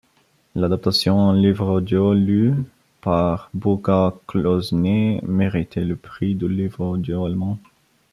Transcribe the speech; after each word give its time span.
L’adaptation 0.55 1.19
en 1.19 1.31
livre-audio, 1.31 2.15
lue 2.15 2.55
par 3.01 3.51
Burghart 3.53 4.17
Klaußner, 4.27 5.21
mérite 5.21 5.75
le 5.75 5.95
prix 5.95 6.33
du 6.33 6.49
livre-audio 6.49 7.25
allemand. 7.25 7.59